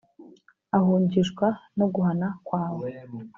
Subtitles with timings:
[0.77, 1.47] Ahungishwa
[1.77, 2.87] no guhana kwawe